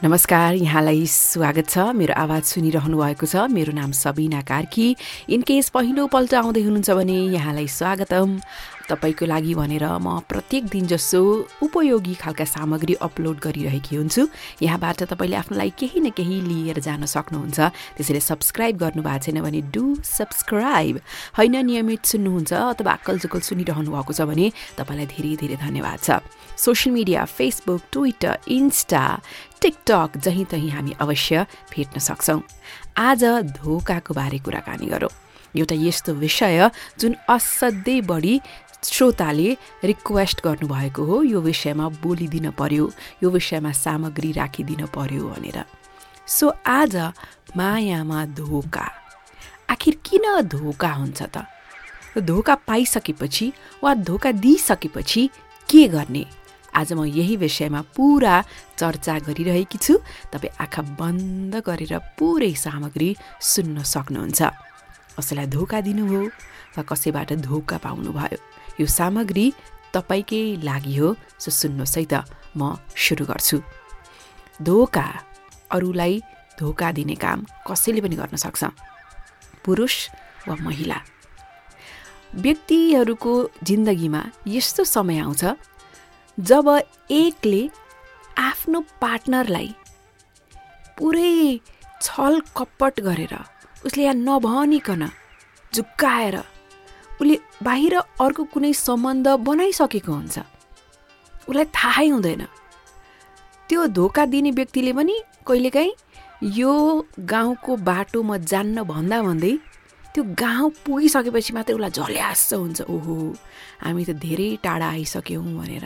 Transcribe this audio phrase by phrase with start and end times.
[0.00, 4.96] नमस्कार यहाँलाई स्वागत छ। मेरो आवाज सुनिरहनु भएको छ। मेरो नाम सबिना कार्की।
[5.28, 8.40] इनकेस पहिलोपल्ट आउँदै हुनुहुन्छ भने यहाँलाई स्वागतम।
[8.88, 11.20] तपाईँको लागि भनेर म प्रत्येक दिन जसो
[11.60, 14.24] उपयोगी खालका सामग्री अपलोड गरिरहेकी हुन्छु।
[14.64, 17.60] यहाँबाट तपाईँले आफ्नो लागि केही न केही लिएर जान सक्नुहुन्छ।
[18.00, 20.96] त्यसैले सब्सक्राइब गर्नु भएको छैन भने डु सब्सक्राइब।
[21.36, 24.48] होइन नियमित सुन्नुहुन्छ अथवा जुक्कल सुनिरहनु भएको छ भने
[24.80, 26.24] तपाईँलाई धेरै धेरै धन्यवाद छ।
[26.60, 29.04] Social media Facebook Twitter insta
[29.62, 32.40] TikTok जहीँ तहीँ हामी अवश्य भेट्न सक्छौँ।
[32.98, 33.24] आज
[33.56, 35.08] धोकाको बारे कुराकानी गरौँ।
[35.56, 38.40] एउटा यस्तो विषय जुन असाध्यै बढी
[38.84, 42.90] श्रोताले रिक्वेस्ट गर्नुभएको हो यो विषयमा बोलिदिन पर्यो
[43.22, 45.64] यो विषयमा सामग्री राखिदिन पर्यो भनेर।
[46.26, 46.96] सो आज
[47.56, 48.86] मायामा धोका।
[49.70, 51.44] आखिर किन धोका हुन्छ त?
[52.18, 53.52] धोका पाइसकेपछि
[53.84, 55.28] वा धोका दिइसकेपछि
[55.68, 56.24] के गर्ने?
[56.74, 58.34] आज म यही विषयमा पुरा
[58.78, 59.94] चर्चा गरिरहेकी छु।
[60.32, 63.08] तपाईँ आँखा बन्द गरेर पुरै सामग्री
[63.42, 64.40] सुन्न सक्नुहुन्छ।
[65.16, 66.22] कसैलाई धोका दिनुभयो
[66.76, 68.38] वा कसैबाट धोका पाउनुभयो
[68.80, 69.46] यो सामग्री
[69.94, 72.14] तपाईँकै लागि हो सो सुन्नुहोस् है त
[72.56, 73.58] म सुरु गर्छु।
[74.60, 75.06] धोका
[75.70, 76.14] अरूलाई
[76.58, 78.62] धोका दिने काम कसैले पनि गर्न सक्छ।
[79.64, 79.94] पुरुष
[80.48, 80.98] वा महिला।
[82.30, 83.32] व्यक्तिहरूको
[83.68, 85.42] जिन्दगीमा यस्तो समय आउँछ
[86.40, 86.68] जब
[87.10, 87.68] एकले
[88.38, 89.68] आफ्नो पार्टनरलाई
[90.98, 91.60] पुरै
[92.02, 93.34] छल कपट गरेर
[93.86, 95.08] उसले यहाँ नभनिकन
[95.72, 100.38] झुक्काएर उसले बाहिर अर्को कुनै सम्बन्ध बनाइसकेको हुन्छ।
[101.48, 102.42] उसलाई थाहै हुँदैन।
[103.68, 105.92] त्यो धोका दिने व्यक्तिले पनि कहिलेकाहीँ
[106.56, 106.72] यो
[107.32, 109.54] गाउँको बाटो म जान्न भन्दा भन्दै
[110.14, 113.16] त्यो गाउँ पुगिसकेपछि मात्रै उसलाई झल्यास हुन्छ। ओहो
[113.84, 115.84] हामी त धेरै टाढा आइसक्यौँ भनेर।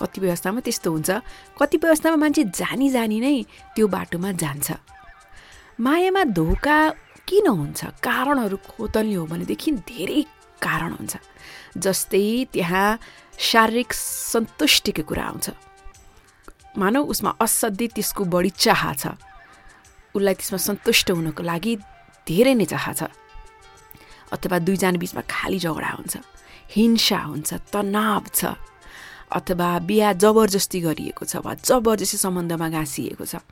[0.00, 1.10] कति व्यवस्थामा त्यस्तो हुन्छ?
[1.58, 3.42] कति व्यवस्थामा मान्छे जानी जानी नै
[3.74, 4.68] त्यो बाटोमा जान्छ?
[5.80, 6.78] मायामा धोका
[7.28, 7.80] किन हुन्छ?
[8.02, 10.22] कारणहरू खोतल्ने हो भनेदेखि धेरै
[10.62, 11.14] कारण हुन्छ।
[11.76, 12.98] जस्तै त्यहाँ
[13.38, 15.46] शारीरिक सन्तुष्टिको कुरा आउँछ।
[16.78, 19.04] मानौ उसमा असाध्यै त्यसको बढी चाह छ।
[20.16, 21.72] उसलाई त्यसमा सन्तुष्ट हुनको लागि
[22.28, 23.02] धेरै नै चाह छ।
[24.32, 26.14] अथवा दुईजना बिचमा खाली झगडा हुन्छ।
[26.72, 28.56] हिंसा हुन्छ तनाव छ।
[29.30, 33.42] अथवा बिहा जबरजस्ती गरिएको छ वा जबरजस्ती सम्बन्धमा गाँसिएको छ।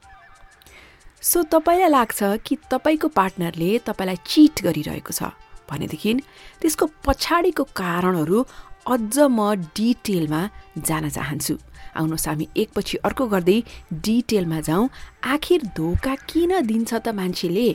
[1.23, 5.33] सो तपाईँलाई लाग्छ कि तपाईँको पार्टनरले तपाईँलाई चिट गरिरहेको छ
[5.71, 6.13] भनेदेखि
[6.61, 8.39] त्यसको पछाडिको कारणहरू
[8.87, 10.41] अझ म डिटेलमा
[10.79, 11.55] जान चाहन्छु।
[11.97, 13.59] आउनुहोस् हामी एकपछि अर्को गर्दै
[14.05, 14.89] डिटेलमा जाउँ।
[15.25, 17.69] आखिर धोका किन दिन्छ त मान्छेले?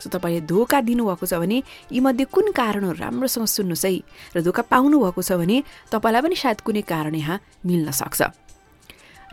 [0.00, 1.62] सो तपाईँले धोका दिनुभएको छ भने
[1.92, 3.92] यीमध्ये कुन कारणहरू राम्रोसँग सुन्नुहोस् है
[4.36, 5.56] र धोका पाउनुभएको छ भने
[5.90, 8.22] तपाईँलाई पनि सायद कुनै कारण यहाँ मिल्न सक्छ।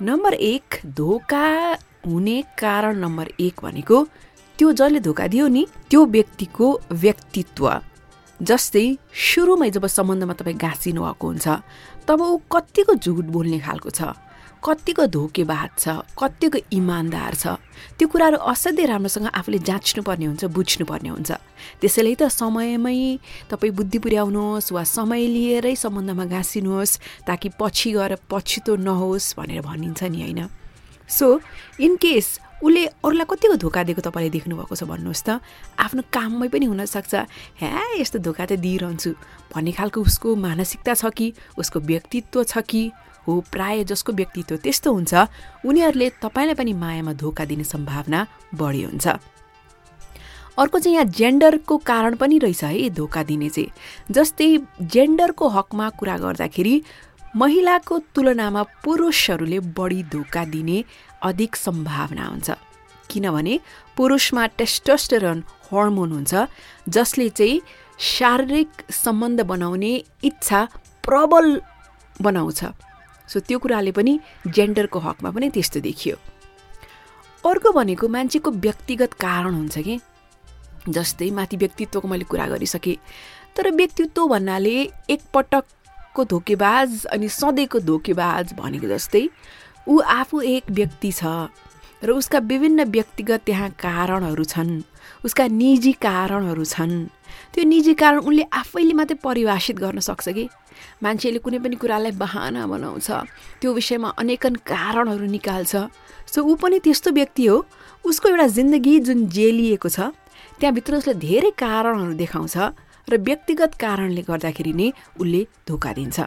[0.02, 1.46] नम्बर एक धोका
[2.06, 3.98] हुने कारण नम्बर एक भनेको
[4.58, 7.66] त्यो जसले धोका दियो नि त्यो व्यक्तिको व्यक्तित्व।
[8.40, 11.48] जस्तै सुरुमै जब सम्बन्धमा तपाईँ गाँसिनु भएको हुन्छ
[12.08, 14.02] तब ऊ कतिको झुट बोल्ने खालको छ।
[14.64, 15.86] कतिको धोकेबाज छ
[16.16, 17.60] कतिको इमान्दार छ।
[18.00, 21.32] त्यो कुराहरू असाध्यै राम्रोसँग आफूले जाँच्नुपर्ने हुन्छ बुझ्नुपर्ने हुन्छ।
[21.84, 22.98] त्यसैले त समयमै
[23.52, 30.02] तपाईँ बुद्धि पुर्याउनुहोस् वा समय लिएरै सम्बन्धमा गाँसिनुहोस् ताकि पछि गएर पछितो नहोस् भनेर भनिन्छ
[30.08, 30.42] नि होइन?
[31.12, 31.28] सो
[31.84, 32.28] इनकेस
[32.64, 35.30] उसले अरूलाई कतिको धोका दिएको तपाईँले देख्नुभएको छ भन्नुहोस् त
[35.76, 37.14] आफ्नो काममै पनि हुनसक्छ।
[37.60, 39.12] ह्या यस्तो धोका त दिइरहन्छु।
[39.52, 41.28] भन्ने खालको उसको मानसिकता छ कि
[41.60, 42.84] उसको व्यक्तित्व छ कि?
[43.28, 45.14] हो प्राय जसको व्यक्तित्व त्यस्तो हुन्छ
[45.66, 48.26] उनीहरूले तपाईँलाई पनि मायामा धोका दिने सम्भावना
[48.56, 49.08] बढी हुन्छ।
[50.54, 53.70] अर्को चाहिँ यहाँ जेन्डरको कारण पनि रहेछ है धोका दिने चाहिँ।
[54.12, 56.76] जस्तै जेन्डरको हकमा कुरा गर्दाखेरि
[57.36, 60.84] महिलाको तुलनामा पुरुषहरूले बढी धोका दिने
[61.24, 62.52] अधिक सम्भावना हुन्छ।
[63.10, 63.60] किनभने
[63.98, 66.34] पुरुषमा टेस्टोस्टेरन हर्मोन हुन्छ
[66.90, 67.62] जसले चाहिँ
[68.00, 70.68] शारीरिक सम्बन्ध बनाउने इच्छा
[71.04, 71.62] प्रबल
[72.22, 72.64] बनाउँछ।
[73.34, 76.16] सो त्यो कुराले पनि जेन्डरको हकमा पनि त्यस्तो देखियो।
[77.44, 80.00] अर्को भनेको मान्छेको व्यक्तिगत कारण हुन्छ कि?
[80.90, 82.96] जस्तै माथि व्यक्तित्वको मैले कुरा गरिसकेँ
[83.56, 84.76] तर व्यक्तित्व भन्नाले
[85.10, 89.28] एकपटकको धोकेबाज अनि सधैँको धोकेबाज भनेको जस्तै
[89.88, 91.50] ऊ आफू एक व्यक्ति छ
[92.04, 94.82] र उसका विभिन्न व्यक्तिगत त्यहाँ कारणहरू छन्
[95.26, 97.08] उसका निजी कारणहरू छन्।
[97.54, 100.48] त्यो निजी कारण उनले आफैले मात्रै परिभाषित गर्न सक्छ कि?
[101.04, 103.10] मान्छेले कुनै पनि कुरालाई बहाना बनाउँछ
[103.62, 105.74] त्यो विषयमा अनेकन कारणहरू निकाल्छ।
[106.32, 107.58] सो ऊ पनि त्यस्तो व्यक्ति हो
[108.06, 110.14] उसको एउटा जिन्दगी जुन जेलिएको छ
[110.60, 112.56] त्यहाँभित्र उसले धेरै कारणहरू देखाउँछ
[113.08, 114.88] र व्यक्तिगत कारणले गर्दाखेरि नै
[115.20, 116.20] उसले धोका दिन्छ।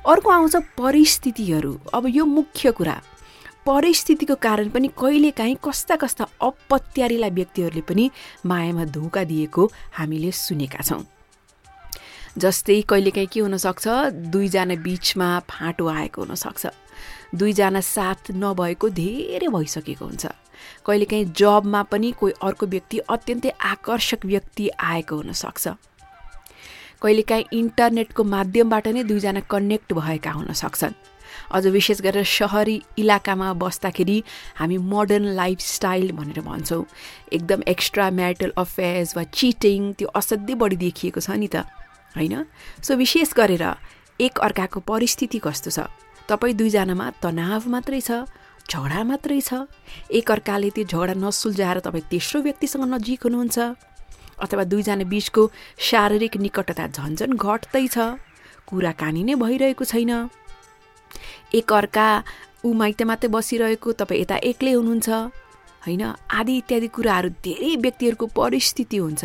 [0.00, 2.96] अर्को आउँछ परिस्थितिहरू। अब यो मुख्य कुरा।
[3.66, 8.04] परिस्थितिको कारण पनि कहिलेकाहीँ कस्ता कस्ता अपत्यारिला व्यक्तिहरूले पनि
[8.46, 9.62] मायामा धोका दिएको
[9.96, 11.04] हामीले सुनेका छौँ।
[12.38, 13.86] जस्तै कहिलेकाहीँ के हुनसक्छ?
[14.30, 16.66] दुईजना बिचमा फाँटो आएको हुनसक्छ।
[17.34, 20.26] दुईजना साथ नभएको धेरै भइसकेको हुन्छ।
[20.86, 25.68] कहिलेकाहीँ जबमा पनि कोही अर्को व्यक्ति अत्यन्तै आकर्षक व्यक्ति आएको हुनसक्छ।
[27.02, 30.94] कहिलेकाहीँ इन्टरनेटको माध्यमबाट नै दुईजना कनेक्ट भएका हुन सक्छन्
[31.50, 34.22] अझ विशेष गरेर सहरी इलाकामा बस्दाखेरि
[34.54, 36.84] हामी मोडर्न लाइफस्टाइल भनेर भन्छौँ।
[37.32, 41.66] एकदम एक्स्ट्रा म्यारिटल अफेयर्स वा चिटिङ त्यो असाध्यै बढी देखिएको छ नि त।
[42.16, 42.34] होइन?
[42.82, 43.64] सो विशेष गरेर
[44.20, 45.78] एक अर्काको परिस्थिति कस्तो छ?
[46.28, 48.26] तपाईँ दुईजनामा तनाव मात्रै छ
[48.70, 49.66] झगडा मात्रै छ।
[50.08, 53.58] एकअर्काले त्यो झगडा नसुल्झाएर तपाईँ तेस्रो व्यक्तिसँग नजिक हुनुहुन्छ।
[54.40, 55.42] अथवा दुईजना बिचको
[55.78, 57.96] शारीरिक निकटता झन्झन घट्दैछ
[58.68, 60.12] कुराकानी नै भइरहेको छैन।
[61.58, 62.08] एकअर्का
[62.64, 65.08] ऊ माइते मात्रै बसिरहेको तपाईँ यता एक्लै हुनुहुन्छ।
[65.86, 69.22] होइन आदि इत्यादि कुराहरू धेरै व्यक्तिहरूको परिस्थिति हुन्छ।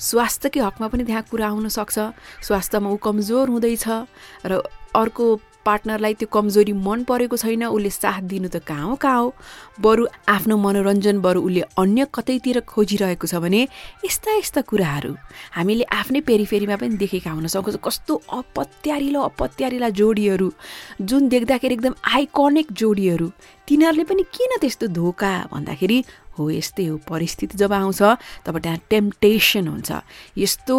[0.00, 1.98] स्वास्थ्यकै हकमा पनि त्यहाँ कुरा आउनसक्छ
[2.46, 3.86] स्वास्थ्यमा ऊ कमजोर हुँदैछ
[4.46, 4.52] र
[4.94, 5.26] अर्को
[5.64, 9.34] पार्टनरलाई त्यो कमजोरी मन परेको छैन उसले साथ दिनु त कहाँ हो कहाँ हो?
[9.80, 13.62] बरु आफ्नो मनोरञ्जन बरु उसले अन्य कतैतिर खोजिरहेको छ भने
[14.04, 15.12] यस्ता यस्ता कुराहरू
[15.56, 20.48] हामीले आफ्नै पेरिफेरीमा पनि देखेका हुन सक्छौँ। कस्तो अपत्यारिलो अपत्यारिला जोडीहरू
[21.00, 23.28] जुन देख्दाखेरि एकदम आइकनिक जोडीहरू
[23.68, 25.98] तिनीहरूले पनि किन त्यस्तो धोका भन्दाखेरि
[26.38, 28.02] हो यस्तै हो परिस्थिति जब आउँछ
[28.44, 29.90] तब त्यहाँ टेम्पटेसन हुन्छ।
[30.38, 30.76] यस्तो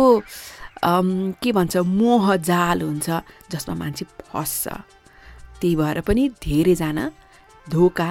[0.83, 3.09] के भन्छ मोह जाल हुन्छ
[3.51, 4.67] जसमा मान्छे फस्छ।
[5.61, 7.11] त्यही भएर पनि धेरैजना
[7.67, 8.09] धोका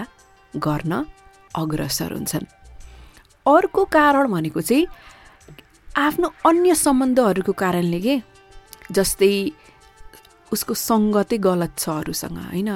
[0.57, 0.93] गर्न
[1.57, 2.47] अग्रसर हुन्छन्।
[3.47, 4.87] अर्को कारण भनेको चाहिँ
[5.97, 8.17] आफ्नो अन्य सम्बन्धहरूको कारणले के?
[8.93, 9.33] जस्तै
[10.53, 12.71] उसको सङ्गतै गलत छ अरूसँग होइन?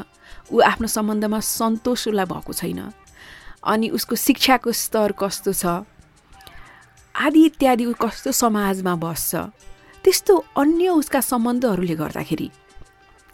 [0.53, 2.81] ऊ आफ्नो सम्बन्धमा सन्तोष उसलाई भएको छैन।
[3.65, 5.89] अनि उसको शिक्षाको स्तर कस्तो छ?
[7.17, 9.33] आदि इत्यादि ऊ कस्तो समाजमा बस्छ?
[10.07, 12.49] त्यस्तो अन्य उसका सम्बन्धहरूले गर्दाखेरि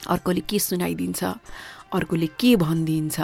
[0.08, 1.20] अर्कोले के सुनाइदिन्छ
[1.92, 3.16] अर्कोले के भनिदिन्छ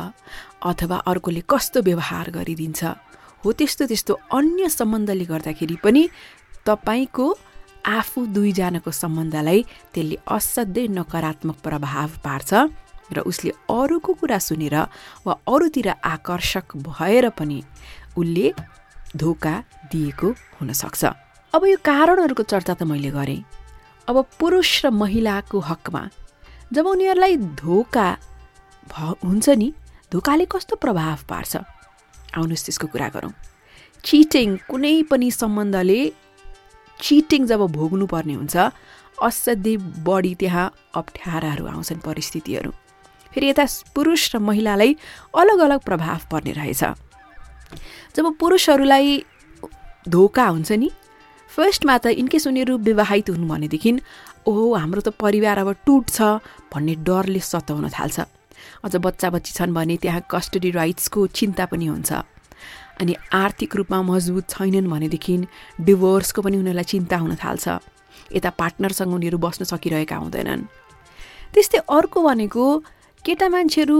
[0.71, 2.81] अथवा अर्कोले कस्तो व्यवहार गरिदिन्छ
[3.45, 6.03] हो त्यस्तो त्यस्तो अन्य सम्बन्धले गर्दाखेरि पनि
[6.69, 7.27] तपाईँको
[7.89, 9.61] आफू दुईजनाको सम्बन्धलाई
[9.95, 12.51] त्यसले असाध्यै नकारात्मक प्रभाव पार्छ
[13.17, 14.77] र उसले अरूको कुरा सुनेर
[15.25, 17.59] वा अरूतिर आकर्षक भएर पनि
[18.21, 18.47] उसले
[19.17, 19.55] धोका
[19.89, 20.29] दिएको
[20.61, 23.41] हुनसक्छ। अब यो कारणहरूको चर्चा त मैले गरेँ।
[24.09, 26.03] अब पुरुष र महिलाको हकमा
[26.73, 28.09] जब उनीहरूलाई धोका
[28.87, 29.73] भ हुन्छ नि
[30.13, 31.53] धोकाले कस्तो प्रभाव पार्छ?
[32.37, 33.33] आउनुहोस् त्यसको कुरा गरौँ।
[34.05, 36.01] चिटिङ कुनै पनि सम्बन्धले
[37.01, 38.57] चिटिङ जब भोग्नुपर्ने हुन्छ
[39.19, 42.71] असाध्यै बढी त्यहाँ अप्ठ्याराहरू आउँछन् परिस्थितिहरू।
[43.33, 43.65] फेरि यता
[43.97, 44.97] पुरुष र महिलालाई
[45.33, 46.83] अलग अलग प्रभाव पर्ने रहेछ।
[48.17, 49.25] जब पुरुषहरूलाई
[50.09, 50.89] धोका हुन्छ नि
[51.59, 53.91] फर्स्टमा त इनकेस उनीहरू विवाहित हुनु भनेदेखि
[54.47, 56.17] ओहो हाम्रो त परिवार अब टुट्छ
[56.71, 58.19] भन्ने डरले सताउन थाल्छ।
[58.87, 62.11] अझ बच्चा बच्ची छन् भने त्यहाँ कस्टडी राइट्सको चिन्ता पनि हुन्छ।
[63.03, 65.35] अनि आर्थिक रूपमा मजबुत छैनन् भनेदेखि
[65.83, 67.67] डिभोर्सको पनि उनीहरूलाई चिन्ता हुन थाल्छ।
[68.39, 70.63] यता पार्टनरसँग उनीहरू बस्न सकिरहेका हुँदैनन्।
[71.55, 72.65] त्यस्तै अर्को भनेको
[73.25, 73.99] केटा मान्छेहरू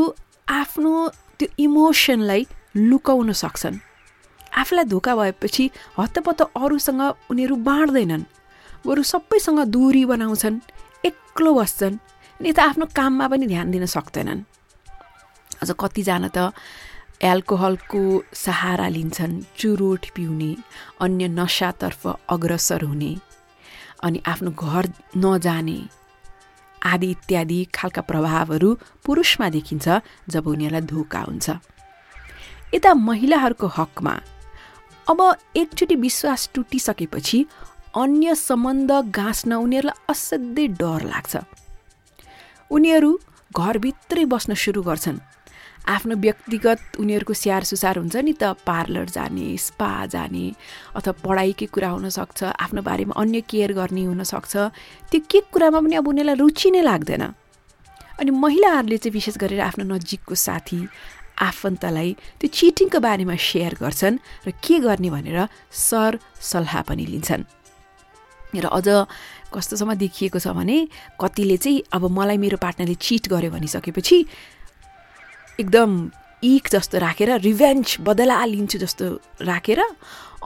[0.63, 0.93] आफ्नो
[1.39, 2.47] त्यो इमोसनलाई
[2.91, 3.88] लुकाउन सक्छन्।
[4.53, 5.65] आफूलाई धोका भएपछि
[5.99, 8.25] हत्तपत्त अरूसँग उनीहरू बाँड्दैनन्।
[8.87, 10.61] बरु सबैसँग दूरी बनाउँछन्
[11.05, 11.97] एक्लो बस्छन्
[12.41, 14.43] अनि यता आफ्नो काममा पनि ध्यान दिन सक्दैनन्।
[15.63, 16.53] अझ कतिजना त
[17.19, 18.03] एल्कोहलको
[18.35, 20.51] सहारा लिन्छन् चुरोट पिउने
[21.03, 23.13] अन्य नसातर्फ अग्रसर हुने
[24.07, 24.85] अनि आफ्नो घर
[25.19, 25.79] नजाने
[26.83, 28.69] आदि इत्यादि खालका प्रभावहरू
[29.05, 29.87] पुरुषमा देखिन्छ
[30.31, 31.47] जब उनीहरूलाई धोका हुन्छ।
[32.75, 34.15] यता महिलाहरूको हकमा
[35.09, 35.21] अब
[35.57, 37.39] एकचोटि विश्वास टुटिसकेपछि
[37.97, 41.37] अन्य सम्बन्ध गाँच्न उनीहरूलाई असाध्यै डर लाग्छ।
[42.71, 43.11] उनीहरू
[43.57, 45.19] घरभित्रै बस्न सुरु गर्छन्।
[45.89, 50.45] आफ्नो व्यक्तिगत उनीहरूको स्याहार सुसार हुन्छ नि त पार्लर जाने स्पा जाने
[50.93, 54.53] अथवा पढाइकै कुरा हुनसक्छ आफ्नो बारेमा अन्य केयर गर्ने हुनसक्छ
[55.09, 57.25] त्यो के कुरामा पनि अब उनीहरूलाई रुचि नै लाग्दैन।
[58.21, 60.81] अनि महिलाहरूले चाहिँ विशेष गरेर आफ्नो नजिकको साथी
[61.41, 62.09] आफन्तलाई
[62.41, 65.39] त्यो चिटिङको बारेमा सेयर गर्छन् र के गर्ने भनेर
[65.71, 67.45] सर सल्लाह पनि लिन्छन्।
[68.55, 68.89] र अझ
[69.53, 70.77] कस्तोसम्म देखिएको छ भने
[71.21, 74.19] कतिले चाहिँ अब मलाई मेरो पार्टनरले चिट गर्यो भनिसकेपछि
[75.61, 75.91] एकदम
[76.43, 79.07] इक जस्तो राखेर रिभेन्ज बदला लिन्छु जस्तो
[79.43, 79.81] राखेर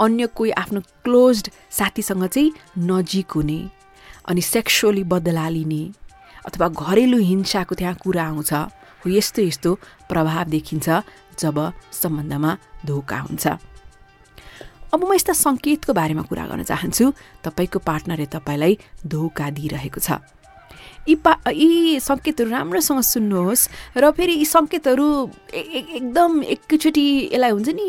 [0.02, 3.60] अन्य कोही आफ्नो क्लोज साथीसँग चाहिँ नजिक हुने
[4.28, 5.82] अनि सेक्सुअली बदला लिने
[6.46, 8.52] अथवा घरेलु हिंसाको त्यहाँ कुरा आउँछ।
[9.02, 9.70] हो यस्तो यस्तो
[10.08, 10.88] प्रभाव देखिन्छ
[11.38, 11.56] जब
[11.92, 12.50] सम्बन्धमा
[12.86, 13.46] धोका हुन्छ।
[14.92, 17.04] अब म यस्ता सङ्केतको बारेमा कुरा गर्न चाहन्छु।
[17.42, 18.72] तपाईँको पार्टनरले तपाईँलाई
[19.08, 20.20] धोका दिइरहेको छ।
[21.08, 23.62] यी पा यी सङ्केतहरू राम्रोसँग सुन्नुहोस्
[23.98, 25.06] र फेरि यी सङ्केतहरू
[25.98, 27.88] एकदम एकैचोटि यसलाई हुन्छ नि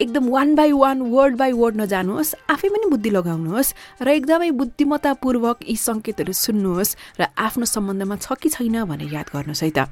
[0.00, 5.56] एकदम one by one word by word नजानुहोस्। आफै पनि बुद्धि लगाउनुहोस् र एकदमै बुद्धिमत्तापूर्वक
[5.64, 9.88] यी सङ्केतहरू सुन्नुहोस् र आफ्नो सम्बन्धमा छ कि छैन भनेर याद गर्नुहोस् है त।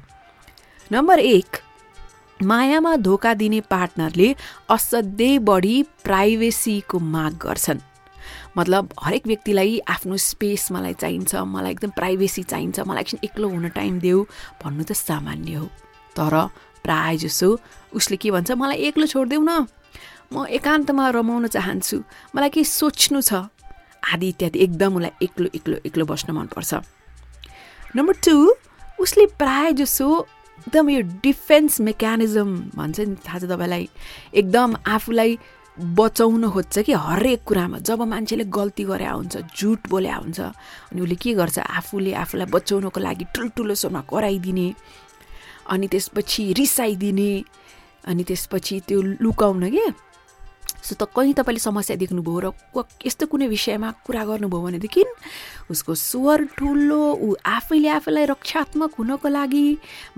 [0.91, 1.57] नम्बर एक
[2.39, 4.27] मायामा धोका दिने पार्टनरले
[4.69, 5.75] असाध्यै बढी
[6.05, 7.79] प्राइभेसीको माग गर्छन्।
[8.57, 13.69] मतलब हरेक व्यक्तिलाई आफ्नो स्पेस मलाई चाहिन्छ मलाई एकदम प्राइभेसी चाहिन्छ मलाई एकछिन एक्लो हुन
[13.73, 14.23] टाइम देऊ
[14.61, 15.65] भन्नु त सामान्य हो।
[16.13, 16.33] तर
[16.85, 17.49] प्राय जसो
[17.97, 19.65] उसले के भन्छ मलाई एक्लो छोडिदेऊ न।
[20.33, 21.97] म एकान्तमा रमाउन चाहन्छु।
[22.35, 23.49] मलाई केही सोच्नु छ।
[24.05, 26.73] आदि इत्यादि एकदम उसलाई एक्लो एक्लो एक्लो बस्न मनपर्छ।
[27.97, 28.37] नम्बर टू
[29.01, 30.07] उसले प्राय जसो
[30.59, 33.89] एकदम यो डिफेन्स मेकानिजम भन्छ नि थाहा छ तपाईँलाई?
[34.33, 35.37] एकदम आफूलाई
[35.77, 41.15] बचाउन खोज्छ कि हरेक कुरामा। जब मान्छेले गल्ती गरे हुन्छ झुट बोले हुन्छ अनि उसले
[41.15, 41.59] के गर्छ?
[41.59, 44.67] आफूले आफूलाई बचाउनको लागि ठुल्ठुलो स्वरमा कराइदिने
[45.69, 47.31] अनि त्यसपछि रिसाइदिने
[48.07, 49.85] अनि त्यसपछि त्यो लुकाउन के?
[50.85, 52.47] सो त कहीँ तपाईँले समस्या देख्नुभयो र
[53.05, 55.03] यस्तो कुनै विषयमा कुरा गर्नुभयो भनेदेखि
[55.73, 59.65] उसको स्वर ठुलो ऊ आफैले आफैलाई रक्षात्मक हुनको लागि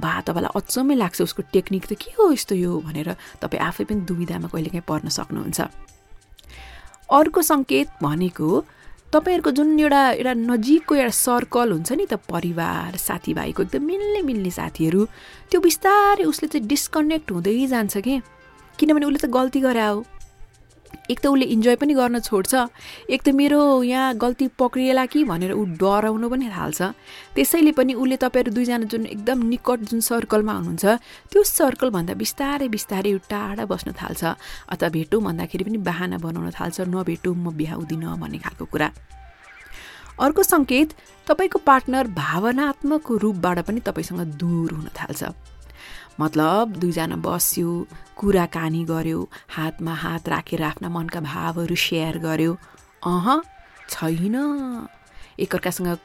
[0.03, 4.03] भा तपाईँलाई अचम्मै लाग्छ उसको टेक्निक त के हो यस्तो यो भनेर तपाईँ आफै पनि
[4.03, 5.59] दुविधामा कहिलेकाहीँ पर्न सक्नुहुन्छ।
[7.09, 8.49] अर्को सङ्केत भनेको
[9.07, 14.51] तपाईँहरूको जुन एउटा एउटा नजिकको एउटा सर्कल हुन्छ नि त परिवार साथीभाइको एकदम मिल्ने मिल्ने
[14.51, 15.01] साथीहरू
[15.47, 18.19] त्यो बिस्तारै उसले चाहिँ डिस्कनेक्ट हुँदै जान्छ कि?
[18.75, 20.03] किनभने उसले त गल्ती गरे हो।
[21.07, 22.53] एक त उसले इन्जोय पनि गर्न छोड्छ।
[23.09, 26.81] एक त मेरो यहाँ गल्ती पक्रिएला कि भनेर ऊ डराउनु पनि थाल्छ।
[27.35, 30.85] त्यसैले पनि उसले तपाईँहरू दुईजना जुन एकदम निकट जुन सर्कलमा हुनुहुन्छ
[31.31, 34.23] त्यो सर्कलभन्दा बिस्तारै बिस्तारै टाढा बस्न थाल्छ।
[34.67, 38.87] अथवा भेटौँ भन्दाखेरि पनि बाहना बनाउन थाल्छ नभेटौँ म बिहाउँदिनँ भन्ने खालको कुरा।
[40.19, 40.89] अर्को सङ्केत
[41.27, 45.23] तपाईँको पार्टनर भावनात्मक रूपबाट पनि तपाईँसँग दूर हुन थाल्छ।
[46.19, 47.69] मतलब दुईजना बस्यो
[48.17, 49.19] कुराकानी गर्यो
[49.55, 52.53] हातमा हात राखेर आफ्ना मनका भावहरू सेयर गर्यो।
[53.05, 53.27] अह
[53.89, 54.35] छैन।
[55.39, 55.97] एकअर्कासँग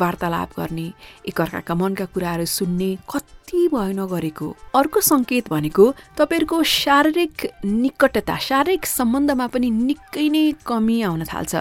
[0.00, 0.86] वार्तालाप गर्ने
[1.28, 5.84] एकअर्काका मनका कुराहरू सुन्ने कति भयो नगरेको अर्को सङ्केत भनेको
[6.18, 11.54] तपाईँहरूको शारीरिक निकटता शारीरिक सम्बन्धमा पनि निकै नै कमी आउन थाल्छ।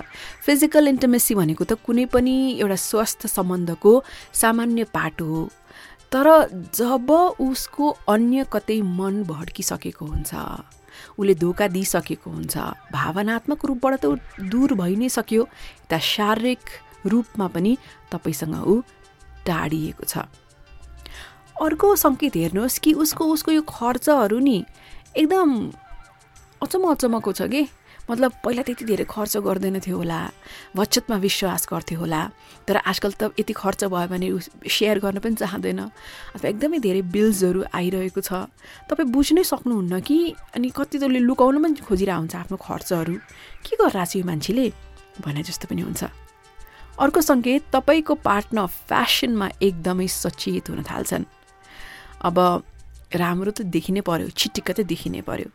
[0.45, 3.91] फिजिकल इन्टमेसी भनेको त कुनै पनि एउटा स्वस्थ सम्बन्धको
[4.33, 5.41] सामान्य पाटो हो।
[6.11, 6.27] तर
[6.75, 10.33] जब उसको अन्य कतै मन भड्किसकेको हुन्छ
[11.19, 12.57] उसले धोका दिइसकेको हुन्छ
[12.91, 14.19] भावनात्मक रूपबाट त
[14.51, 16.63] दूर भइ नै सक्यो यता शारीरिक
[17.07, 17.77] रूपमा पनि
[18.11, 18.81] तपाईँसँग ऊ
[19.47, 20.27] टाढिएको छ।
[21.61, 24.57] अर्को सङ्केत हेर्नुहोस् कि उसको उसको यो खर्चहरू नि
[25.17, 25.49] एकदम
[26.61, 27.63] अचम्म अचम्मको छ कि?
[28.11, 30.19] मतलब पहिला त्यति धेरै खर्च गर्दैन थियो होला
[30.75, 32.21] बचतमा विश्वास गर्थ्यो होला
[32.67, 34.27] तर आजकल त यति खर्च भयो भने
[34.67, 35.79] सेयर गर्न पनि चाहँदैन।
[36.35, 38.51] अथवा एकदमै धेरै बिल्सहरू आइरहेको छ।
[38.91, 40.17] तपाईँ बुझ्नै सक्नुहुन्न कि
[40.55, 43.15] अनि कति त उसले लुकाउन पनि खोजिरहेको हुन्छ आफ्नो खर्चहरू।
[43.63, 44.65] के गरिरहेको छ यो मान्छेले?
[45.23, 46.03] भने जस्तो पनि हुन्छ।
[46.99, 51.25] अर्को सङ्केत तपाईँको पार्टनर फ्यासनमा एकदमै सचेत हुन थाल्छन्।
[52.27, 52.37] अब
[53.15, 55.49] राम्रो त देखिनै पऱ्यो छिटिक्क त देखिनै पऱ्यो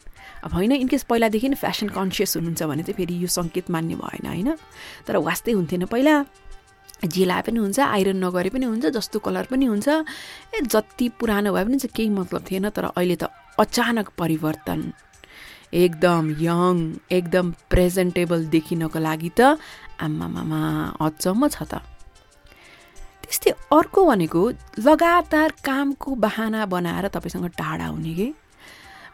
[0.45, 4.27] अब होइन इनकेस पहिलादेखि नै फेसन कन्सियस हुनुहुन्छ भने चाहिँ फेरि यो सङ्केत मान्ने भएन
[4.27, 4.51] होइन?
[5.07, 6.25] तर वास्तै हुन्थेन पहिला।
[7.05, 9.89] जिला पनि हुन्छ आइरन नगरे पनि हुन्छ जस्तो कलर पनि हुन्छ।
[10.55, 14.81] ए जति पुरानो भए पनि चाहिँ केही मतलब थिएन तर अहिले त अचानक परिवर्तन।
[15.73, 16.77] एकदम यङ
[17.11, 19.59] एकदम प्रेजेन्टेबल देखिनको लागि त
[20.01, 20.61] आम्मामामा
[21.01, 21.96] अचम्म छ त।
[23.27, 24.43] त्यस्तै अर्को भनेको
[24.79, 28.29] लगातार कामको बाहना बनाएर तपाईँसँग टाढा हुने कि?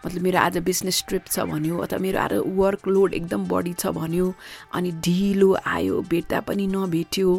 [0.04, 4.26] मतलब मेरो आज बिजनेस ट्रिप छ भन्यो अथवा मेरो आज वर्कलोड एकदम बढी छ भन्यो
[4.74, 7.30] अनि ढिलो आयो भेट्दा पनि नभेट्यो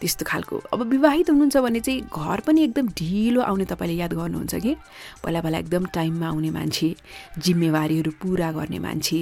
[0.00, 4.54] त्यस्तो खालको। अब विवाहित हुनुहुन्छ भने चाहिँ घर पनि एकदम ढिलो आउने तपाईँले याद गर्नुहुन्छ
[4.54, 4.74] कि?
[5.22, 6.94] पहिला पहिला एकदम टाइममा आउने मान्छे
[7.38, 9.20] जिम्मेवारीहरू पुरा गर्ने मान्छे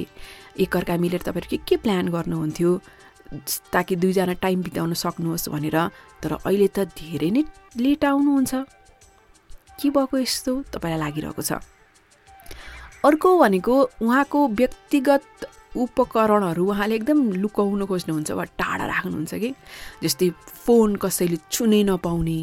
[0.60, 2.70] एकअर्का मिलेर तपाईँहरू के के प्लान गर्नुहुन्थ्यो?
[3.72, 5.76] ताकि दुईजना टाइम बिताउन सक्नुहोस् भनेर
[6.22, 7.44] तर अहिले त धेरै नै
[7.76, 8.54] लेट आउनुहुन्छ।
[9.80, 10.52] के भएको यस्तो?
[10.74, 11.52] तपाईँलाई लागिरहेको छ।
[13.04, 15.26] अर्को भनेको उहाँको व्यक्तिगत
[15.76, 19.54] उपकरणहरू उहाँले एकदम लुकाउन खोज्नुहुन्छ वा टाढा राख्नुहुन्छ कि?
[20.02, 20.30] जस्तै
[20.66, 22.40] फोन कसैले छुनै नपाउने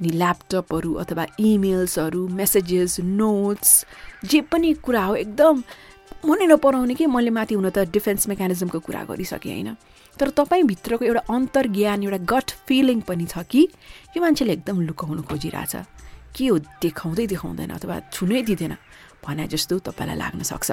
[0.00, 3.70] अनि ल्यापटपहरू अथवा इमेल्सहरू मेसेजेस नोट्स
[4.24, 5.62] जे पनि कुरा हो एकदम
[6.24, 7.06] मनै नपराउने कि?
[7.06, 9.76] मैले माथि हुन त डिफेन्स मेकानिजमको कुरा गरिसकेँ होइन?
[10.18, 13.62] तर तपाईँभित्रको एउटा अन्तर्ज्ञान एउटा गट फिलिङ पनि छ कि?
[14.16, 15.74] यो मान्छेले एकदम लुकाउन खोजिरहेछ।
[16.34, 16.58] के हो?
[16.82, 18.74] देखाउँदै देखाउँदैन अथवा छुनै दिँदैन
[19.24, 20.70] भने जस्तो तपाईँलाई लाग्न सक्छ।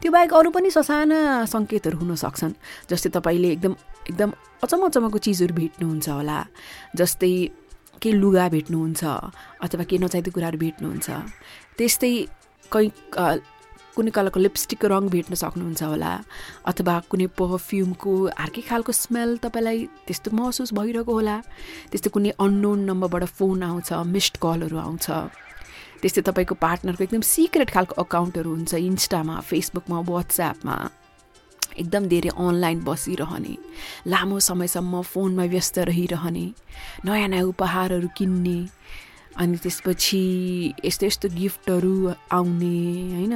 [0.00, 2.54] त्यो बाहेक अरू पनि ससाना सङ्केतहरू हुन सक्छन्
[2.90, 3.72] जस्तै तपाईँले एकदम
[4.12, 4.30] एकदम
[4.64, 6.38] अचम्म अचम्मको चिजहरू भेट्नुहुन्छ होला
[7.00, 7.32] जस्तै
[8.02, 9.02] के लुगा भेट्नुहुन्छ
[9.64, 11.08] अथवा के नचाहिँदो कुराहरू भेट्नुहुन्छ
[11.80, 12.12] त्यस्तै
[12.72, 12.90] कहीँ
[13.96, 16.12] कुनै कलरको लिपस्टिकको रङ भेट्न सक्नुहुन्छ होला
[16.70, 18.12] अथवा कुनै पर्फ्युमको
[18.44, 21.36] अर्कै खालको स्मेल तपाईँलाई त्यस्तो महसुस भइरहेको होला
[21.90, 25.06] त्यस्तै कुनै अननोन नम्बरबाट फोन आउँछ मिस्ड कलहरू आउँछ।
[26.00, 30.76] त्यस्तै तपाईँको पार्टनरको एकदम सिक्रेट खालको अकाउन्टहरू हुन्छ इन्स्टामा फेसबुकमा वाट्सएपमा
[31.82, 33.54] एकदम धेरै अनलाइन बसिरहने
[34.12, 36.46] लामो समयसम्म फोनमा व्यस्त रहिरहने
[37.04, 38.58] नयाँ नयाँ उपहारहरू किन्ने
[39.36, 40.22] अनि त्यसपछि
[40.84, 41.94] यस्तो यस्तो गिफ्टहरू
[42.32, 42.76] आउने
[43.12, 43.34] होइन?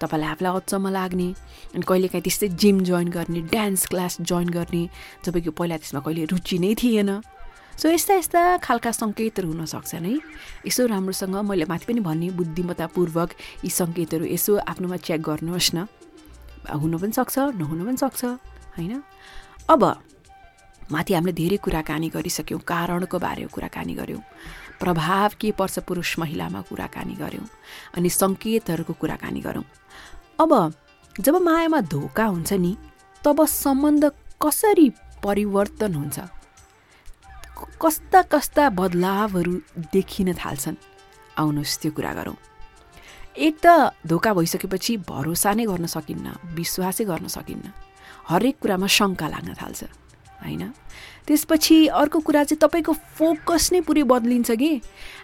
[0.00, 1.28] तपाईँलाई आफूलाई अचम्म लाग्ने।
[1.76, 4.82] अनि कहिलेकाहीँ त्यस्तै जिम जोइन गर्ने डान्स क्लास जोइन गर्ने
[5.24, 7.10] जब कि पहिला त्यसमा कहिले रुचि नै थिएन।
[7.76, 10.14] सो यस्ता यस्ता खालका सङ्केतहरू हुनसक्छन् है?
[10.68, 13.30] यसो राम्रोसँग मैले माथि पनि भन्ने बुद्धिमत्तापूर्वक
[13.64, 15.88] यी सङ्केतहरू यसो आफ्नोमा चेक गर्नुहोस् न।
[16.68, 18.24] हुनु पनि सक्छ नहुनु पनि सक्छ
[18.76, 19.02] होइन?
[19.68, 19.82] अब
[20.92, 24.22] माथि हामीले धेरै कुराकानी गरिसक्यौँ कारणको बारेमा कुराकानी गऱ्यौँ।
[24.82, 27.46] प्रभाव के पर्छ पुरुष महिलामा कुराकानी गऱ्यौँ
[27.96, 29.64] अनि सङ्केतहरूको कुराकानी गरौँ
[30.40, 30.52] अब
[31.14, 32.72] जब मायामा धोका हुन्छ नि
[33.22, 34.04] तब सम्बन्ध
[34.42, 34.88] कसरी
[35.22, 36.18] परिवर्तन हुन्छ?
[37.82, 39.54] कस्ता कस्ता बदलावहरू
[39.94, 40.76] देखिन थाल्छन्?
[41.38, 42.36] आउनुहोस् त्यो कुरा गरौँ।
[43.38, 46.26] एक त धोका भइसकेपछि भरोसा नै गर्न सकिन्न
[46.58, 47.66] विश्वासै गर्न सकिन्न।
[48.28, 49.80] हरेक कुरामा शङ्का लाग्न थाल्छ
[50.42, 50.62] होइन?
[51.26, 54.80] त्यसपछि अर्को कुरा चाहिँ तपाईँको फोकस नै पुरै बद्लिन्छ कि।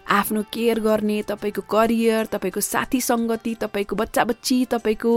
[0.09, 5.13] आफ्नो केयर गर्ने तपाईँको करियर तपाईँको साथी सङ्गति तपाईँको बच्चा बच्ची तपाईँको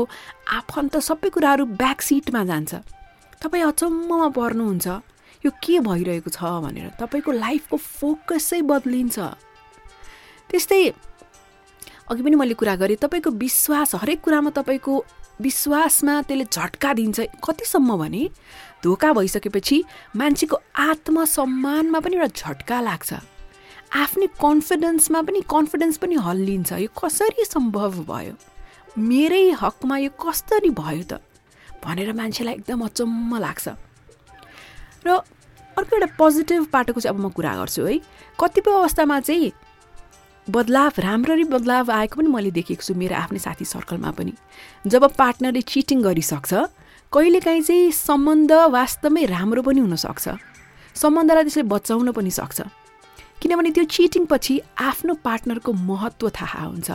[0.58, 2.72] आफन्त सबै कुराहरू ब्याक सिटमा जान्छ।
[3.42, 4.88] तपाईँ अचम्ममा पर्नुहुन्छ।
[5.46, 9.18] यो के भइरहेको छ भनेर तपाईँको लाइफको फोकसै बद्लिन्छ।
[10.50, 10.82] त्यस्तै
[12.10, 14.94] अघि पनि मैले कुरा गरेँ तपाईँको विश्वास हरेक कुरामा तपाईँको
[15.42, 18.24] विश्वासमा त्यसले झट्का दिन्छ। कतिसम्म भने
[18.83, 19.83] धोका भइसकेपछि
[20.15, 23.13] मान्छेको आत्मसम्मानमा पनि एउटा झट्का लाग्छ।
[23.94, 28.33] आफ्नै कन्फिडेन्समा पनि कन्फिडेन्स पनि हल्लिन्छ। यो कसरी सम्भव भयो?
[28.98, 31.22] मेरै हकमा यो कसरी भयो त?
[31.83, 33.67] भनेर मान्छेलाई एकदम अचम्म लाग्छ।
[35.05, 35.09] र
[35.77, 38.00] अर्को एउटा पोजिटिभ पाटोको चाहिँ अब म कुरा गर्छु है।
[38.39, 39.51] कतिपय अवस्थामा चाहिँ
[40.50, 44.33] बदलाव राम्ररी बदलाव आएको पनि मैले देखेको छु मेरो आफ्नै साथी सर्कलमा पनि।
[44.87, 46.53] जब पार्टनरले चिटिङ गरिसक्छ
[47.14, 50.26] कहिलेकाहीँ चाहिँ सम्बन्ध वास्तवमै राम्रो पनि हुनसक्छ।
[50.96, 52.60] सम्बन्धलाई त्यसले बचाउन पनि सक्छ।
[53.44, 56.90] किनभने त्यो चिटिङ पछि आफ्नो पार्टनरको महत्त्व थाहा हुन्छ।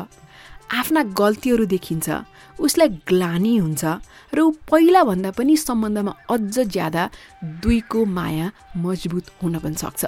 [0.72, 2.08] आफ्ना गल्तीहरू देखिन्छ।
[2.56, 3.84] उसलाई ग्लानी हुन्छ
[4.32, 7.02] र ऊ पहिलाभन्दा पनि सम्बन्धमा अझ ज्यादा
[7.60, 10.02] दुईको माया मजबुत हुन पनि सक्छ।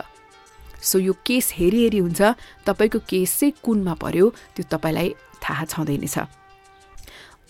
[0.88, 2.20] सो यो केस हेरी हेरी हुन्छ।
[2.64, 5.08] तपाईँको केस चाहिँ कुनमा पर्यो त्यो तपाईँलाई
[5.44, 6.16] थाहा छँदैनछ।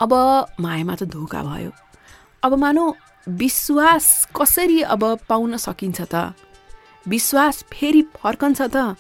[0.02, 0.12] अब
[0.58, 1.70] मायामा त धोका भयो।
[2.42, 2.94] अब मानौ
[3.28, 6.32] विश्वास कसरी अब पाउन सकिन्छ त?
[7.08, 8.94] विश्वास फेरि फर्कन्छ त?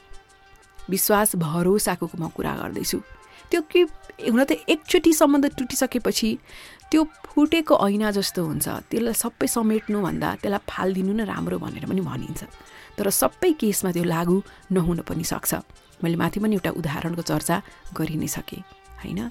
[0.90, 2.98] विश्वास भरोसाको म कुरा गर्दैछु।
[3.50, 3.80] त्यो के
[4.26, 6.30] हुन त एकचोटि सम्बन्ध टुटिसकेपछि
[6.90, 12.42] त्यो फुटेको ऐना जस्तो हुन्छ। त्यसलाई सबै समेट्नुभन्दा त्यसलाई फालिदिनु नै राम्रो भनेर पनि भनिन्छ।
[12.98, 14.36] तर सबै केसमा त्यो लागु
[14.74, 15.54] नहुन पनि सक्छ।
[16.02, 17.56] मैले माथि पनि एउटा उदाहरणको चर्चा
[17.94, 18.62] गरि नै सकेँ
[18.98, 19.30] होइन?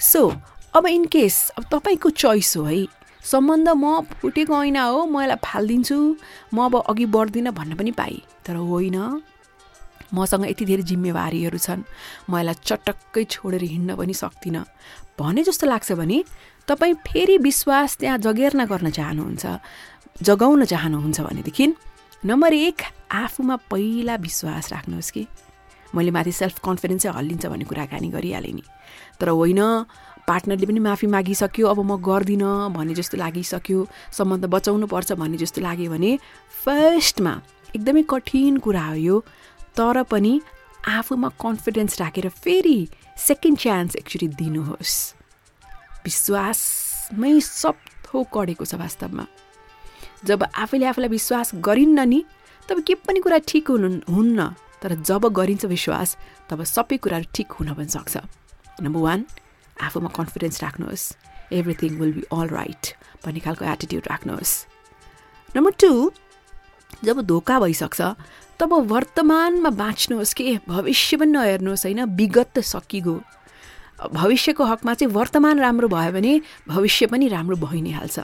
[0.00, 0.20] सो
[0.72, 5.38] अब इन केस अब तपाईँको चोइस हो है। सम्बन्ध म फुटेको ऐना हो म यसलाई
[5.38, 5.98] फालिदिन्छु।
[6.54, 8.98] म अब अघि बढ्दिनँ भन्न पनि पाएँ। तर होइन
[10.14, 11.82] मसँग यति धेरै जिम्मेवारीहरू छन्।
[12.28, 14.64] म यसलाई चटक्कै छोडेर हिँड्न पनि सक्दिनँ।
[15.18, 16.18] भने जस्तो लाग्छ भने
[16.68, 19.44] तपाईँ फेरि विश्वास त्यहाँ जगेर्ना गर्न चाहनुहुन्छ।
[20.22, 21.66] जगाउन चाहनुहुन्छ भनेदेखि
[22.26, 22.78] नम्बर एक
[23.10, 25.22] आफूमा पहिला विश्वास राख्नुहोस् कि।
[25.94, 28.64] मैले माथि सेल्फ कन्फिडेन्सै हल्लिन्छ भन्ने कुराकानी गरिहालेँ नि।
[29.20, 29.60] तर होइन
[30.28, 33.78] पार्टनरले पनि माफी मागिसक्यो अब म गर्दिनँ भने जस्तो लागिसक्यो
[34.18, 36.10] सम्बन्ध बचाउनु पर्छ भन्ने जस्तो लाग्यो भने
[36.64, 37.32] फर्स्टमा
[37.76, 39.16] एकदमै कठिन कुरा हो यो
[39.76, 40.32] तर पनि
[40.88, 42.78] आफूमा कन्फिडेन्स राखेर फेरि
[43.18, 44.94] सेकेन्ड चान्स एक्चुली दिनुहोस्।
[46.04, 49.24] विश्वासमै सब थोक कडेको छ वास्तवमा।
[50.24, 52.20] जब आफैले आफूलाई विश्वास गरिन्न नि
[52.68, 54.38] तब के पनि कुरा ठिक हुनु हुन्न
[54.82, 56.16] तर जब गरिन्छ विश्वास
[56.50, 58.14] तब सबै कुराहरू ठिक हुन पनि सक्छ।
[58.82, 59.20] नम्बर वान
[59.82, 61.04] आफूमा कन्फिडेन्स राख्नुहोस्.
[61.52, 62.84] Everything will be all right
[63.24, 64.52] भन्ने खालको एटिट्युड राख्नुहोस्।
[65.56, 65.92] नम्बर टू
[67.04, 68.00] जब धोका भइसक्छ
[68.60, 72.00] तब वर्तमानमा बाँच्नुहोस् कि भविष्य पनि नहेर्नुहोस् होइन?
[72.16, 73.14] विगत त सकिगयो।
[74.02, 78.18] भविष्यको हकमा चाहिँ वर्तमान राम्रो भयो भने भविष्य पनि राम्रो भइ नै हाल्छ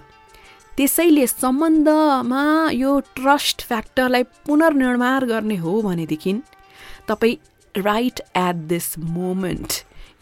[0.77, 6.33] त्यसैले सम्बन्धमा यो ट्रस्ट फ्याक्टरलाई पुनर्निर्माण गर्ने हो भनेदेखि
[7.09, 7.37] तपाईँ
[7.75, 9.71] राइट एट दिस मोमेन्ट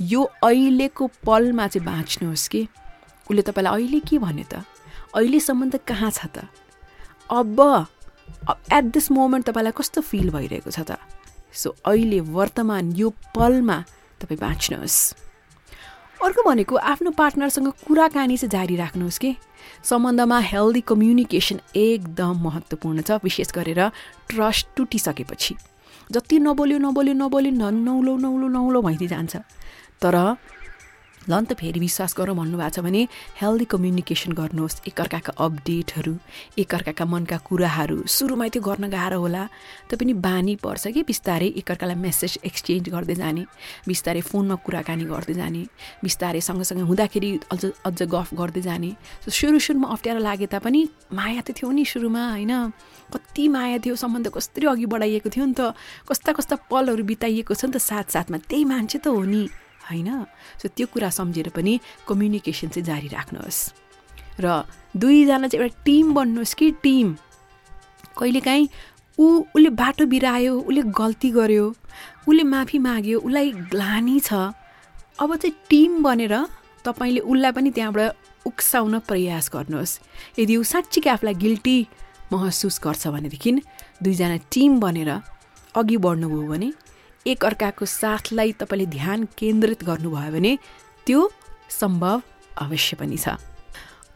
[0.01, 2.63] यो अहिलेको पलमा चाहिँ बाँच्नुहोस् कि।
[3.27, 4.65] उसले तपाईँलाई अहिले के भन्यो त?
[5.17, 6.49] अहिलेसम्म त कहाँ छ त?
[7.33, 7.61] अब
[8.73, 11.01] एट दिस मोमेन्ट तपाईँलाई कस्तो फिल भइरहेको छ त?
[11.53, 13.79] सो अहिले वर्तमान यो पलमा
[14.21, 14.99] तपाईँ बाँच्नुहोस्।
[16.21, 19.37] अर्को भनेको आफ्नो पार्टनरसँग कुराकानी चाहिँ जारी राख्नुहोस् कि।
[19.83, 23.81] सम्बन्धमा हेल्दी कम्युनिकेसन एकदम महत्त्वपूर्ण छ विशेष गरेर
[24.29, 25.55] ट्रस्ट टुटिसकेपछि।
[26.13, 29.37] जति नबोल्यो नबोल्यो नबोल्यो नौलो नौलो नौलो भइदिइ जान्छ।
[30.03, 30.17] तर
[31.27, 33.03] ल त फेरि विश्वास गरौँ भन्नुभएको छ भने
[33.43, 36.15] हेल्दी कम्युनिकेसन गर्नुहोस्। एकअर्काका अपडेटहरू
[36.55, 39.43] एकअर्काका मनका कुराहरू। सुरुमै त्यो गर्न गाह्रो होला।
[39.91, 43.43] पनि बानी पर्छ कि बिस्तारै एकअर्कालाई मेसेज एक्सचेन्ज गर्दै जाने
[43.91, 45.63] बिस्तारै फोनमा कुराकानी गर्दै जाने
[46.07, 48.91] बिस्तारै सँगसँगै हुँदाखेरि अझ अझ गफ गर्दै जाने।
[49.27, 50.81] सुरु सुरुमा अप्ठ्यारो लागे तापनि
[51.11, 52.55] माया त थियो नि सुरुमा होइन?
[53.11, 55.75] कति माया थियो सम्बन्ध कसरी अघि बढाइएको थियो नि त?
[56.07, 60.09] कस्ता कस्ता पलहरू बिताइएको छ नि त साथसाथमा। त्यही मान्छे त हो नि। होइन?
[60.61, 63.61] सो त्यो कुरा सम्झेर पनि कम्युनिकेसन चाहिँ जारी राख्नुहोस्।
[64.41, 64.47] र
[64.97, 67.17] दुईजना चाहिँ एउटा टिम बन्नुहोस् कि टिम।
[68.19, 68.69] कहिलेकाहीँ
[69.19, 71.65] ऊ उसले बाटो बिरायो उसले गल्ती गर्यो
[72.29, 74.53] उसले माफी माग्यो उसलाई ग्लानी छ।
[75.17, 76.35] अब चाहिँ टिम बनेर
[76.85, 79.99] तपाईँले उसलाई पनि त्यहाँबाट उक्साउन प्रयास गर्नुहोस्।
[80.39, 81.77] यदि ऊ साँच्चीकै आफूलाई गिल्टी
[82.33, 83.53] महसुस गर्छ भनेदेखि
[84.03, 85.11] दुईजना टिम बनेर
[85.75, 86.69] अघि बढ्नुभयो भने
[87.27, 90.53] एकअर्काको साथलाई तपाईँले ध्यान केन्द्रित गर्नुभयो भने
[91.07, 91.21] त्यो
[91.71, 92.23] सम्भव
[92.63, 93.35] अवश्य पनि छ।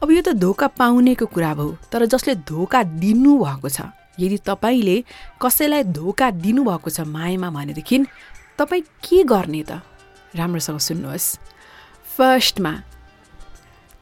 [0.02, 4.96] अब यो त धोका पाउनेको कुरा भयो तर जसले धोका दिनुभएको छ यदि तपाईँले
[5.42, 7.98] कसैलाई धोका दिनुभएको छ मायामा भनेदेखि
[8.58, 9.82] तपाईँ के गर्ने त?
[10.36, 11.26] राम्रोसँग सुन्नुहोस्।
[12.16, 12.72] फर्स्टमा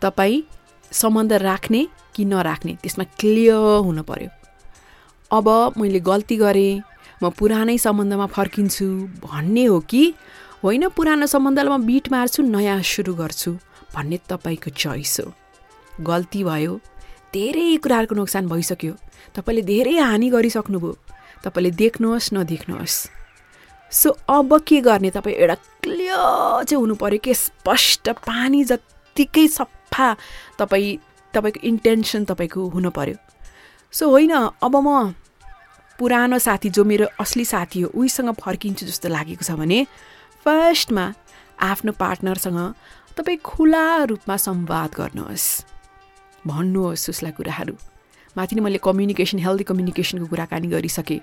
[0.03, 0.42] तपाईँ
[0.92, 4.31] सम्बन्ध राख्ने कि नराख्ने त्यसमा क्लियर हुनु पर्यो?
[5.31, 5.47] अब
[5.79, 6.83] मैले गल्ती गरेँ
[7.22, 8.87] म पुरानै सम्बन्धमा फर्किन्छु
[9.24, 10.02] भन्ने हो कि?
[10.62, 13.50] होइन पुरानो सम्बन्धलाई म बिट मार्छु नयाँ सुरु गर्छु
[13.94, 15.33] भन्ने तपाईँको चोइस हो।
[16.00, 16.74] गल्ती भयो।
[17.35, 18.94] धेरै कुराहरूको नोक्सान भइसक्यो।
[19.35, 20.92] तपाईँले धेरै हानि गरिसक्नुभयो।
[21.44, 22.96] तपाईँले देख्नुहोस् नदेख्नुहोस्।
[23.92, 25.11] सो अब के गर्ने?
[25.11, 30.09] तपाईँ एउटा क्लियर चाहिँ हुनु पऱ्यो कि स्पष्ट पानी जत्तिकै सफा
[30.59, 30.98] तपाईँ
[31.35, 33.16] तपाईँको इन्टेन्सन तपाईँको हुनु पऱ्यो
[33.92, 35.14] सो होइन अब म
[35.98, 39.84] पुरानो साथी जो मेरो असली साथी हो उहीसँग फर्किन्छु जस्तो लागेको छ भने
[40.44, 41.04] फर्स्टमा
[41.61, 42.61] आफ्नो पार्टनरसँग
[43.18, 45.46] तपाईँ खुला रूपमा संवाद गर्नुहोस्।
[46.46, 47.74] भन्नुहोस् उसलाई कुराहरू।
[48.37, 51.20] माथि नै मैले कम्युनिकेसन हेल्दी कम्युनिकेसनको कुराकानी गरिसकेँ।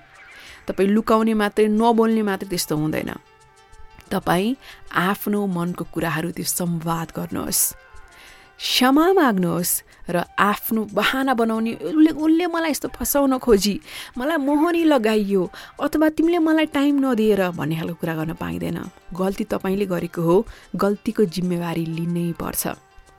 [0.68, 3.12] तपाईँ लुकाउने मात्रै नबोल्ने मात्रै त्यस्तो हुँदैन।
[4.12, 4.56] तपाईँ
[4.92, 7.62] आफ्नो मनको कुराहरू त्यो संवाद गर्नुहोस्।
[8.60, 9.72] क्षमा माग्नुहोस्।
[10.10, 13.76] र आफ्नो बहाना बनाउने उसले उसले मलाई यस्तो फसाउन खोजी
[14.18, 15.44] मलाई मोहनी लगाइयो
[15.82, 18.80] अथवा तिमीले मलाई टाइम नदिएर भन्ने खालको कुरा गर्न पाइँदैन।
[19.14, 20.36] गल्ती तपाईँले गरेको हो
[20.76, 22.64] गल्तीको जिम्मेवारी लिनै पर्छ।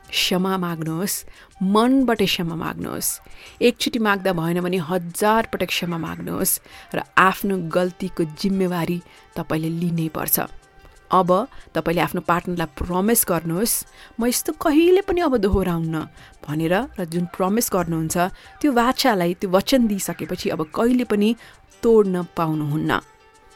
[0.06, 1.16] क्षमा माग्नुहोस्
[1.62, 3.08] मनबाट क्षमा माग्नुहोस्।
[3.58, 6.60] एकचोटि माग्दा भएन भने हजार पटक क्षमा माग्नुहोस्
[6.94, 8.98] र आफ्नो गल्तीको जिम्मेवारी
[9.36, 10.36] तपाईँले लिनै पर्छ।
[11.10, 11.30] अब
[11.74, 13.74] तपाईँले आफ्नो पार्टनरलाई प्रमिस गर्नुहोस्।
[14.18, 15.96] म यस्तो कहिले पनि अब दोहोऱ्याउन्न
[16.42, 18.16] भनेर र जुन प्रमिस गर्नुहुन्छ
[18.60, 21.28] त्यो बाछालाई त्यो वचन दिइसकेपछि अब कहिले पनि
[21.82, 22.90] तोड्न पाउनुहुन्न।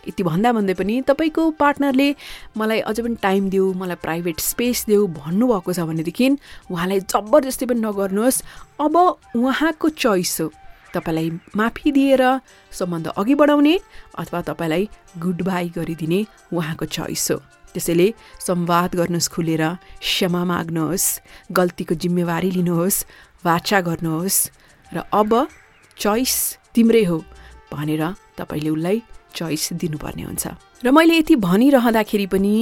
[0.01, 2.09] यति भन्दा भन्दै पनि तपाईँको पार्टनरले
[2.57, 6.29] मलाई अझ पनि टाइम देऊ मलाई प्राइभेट स्पेस देऊ भन्नुभएको छ भनेदेखि
[6.71, 8.43] उहाँलाई जबरजस्ती पनि नगर्नुहोस्।
[8.81, 8.95] अब
[9.37, 10.47] उहाँको चोइस हो।
[10.95, 12.23] तपाईँलाई माफी दिएर
[12.73, 13.75] सम्बन्ध अघि बढाउने
[14.19, 16.21] अथवा तपाईँलाई गुड बाई गरिदिने
[16.53, 17.39] उहाँको चोइस हो।
[17.75, 18.07] त्यसैले
[18.41, 19.65] संवाद गर्नुहोस् खुलेर
[20.01, 21.07] क्षमा माग्नुहोस्
[21.53, 23.05] गल्तीको जिम्मेवारी लिनुहोस्
[23.45, 24.39] वाचा गर्नुहोस्
[24.93, 25.31] र अब
[25.97, 26.35] चोइस
[26.75, 27.19] तिम्रै हो
[27.73, 28.03] भनेर
[28.39, 29.03] तपाईँले उसलाई
[29.35, 30.47] चोइस दिनुपर्ने हुन्छ।
[30.85, 32.55] र मैले यति भनिरहँदाखेरि पनि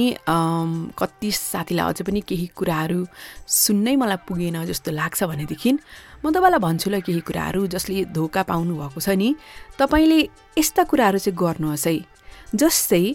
[0.99, 2.99] कति साथीलाई अझ पनि केही कुराहरू
[3.47, 5.71] सुन्नै मलाई पुगेन जस्तो लाग्छ भनेदेखि
[6.19, 9.35] म तपाईँलाई भन्छु ल केही कुराहरू जसले धोका पाउनु भएको छ नि।
[9.79, 10.19] तपाईँले
[10.59, 11.95] यस्ता कुराहरू चाहिँ गर्नुहोस् है
[12.55, 13.05] जस्तै